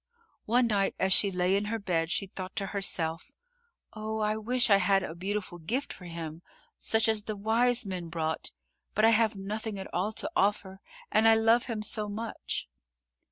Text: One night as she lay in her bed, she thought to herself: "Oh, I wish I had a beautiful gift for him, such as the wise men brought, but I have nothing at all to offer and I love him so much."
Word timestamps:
One 0.45 0.65
night 0.65 0.95
as 0.97 1.13
she 1.13 1.29
lay 1.29 1.55
in 1.55 1.65
her 1.65 1.77
bed, 1.77 2.09
she 2.09 2.25
thought 2.25 2.55
to 2.55 2.65
herself: 2.73 3.31
"Oh, 3.93 4.17
I 4.17 4.35
wish 4.35 4.71
I 4.71 4.77
had 4.77 5.03
a 5.03 5.13
beautiful 5.13 5.59
gift 5.59 5.93
for 5.93 6.05
him, 6.05 6.41
such 6.75 7.07
as 7.07 7.25
the 7.25 7.35
wise 7.35 7.85
men 7.85 8.09
brought, 8.09 8.51
but 8.95 9.05
I 9.05 9.11
have 9.11 9.35
nothing 9.35 9.77
at 9.77 9.93
all 9.93 10.11
to 10.13 10.31
offer 10.35 10.81
and 11.11 11.27
I 11.27 11.35
love 11.35 11.67
him 11.67 11.83
so 11.83 12.09
much." 12.09 12.67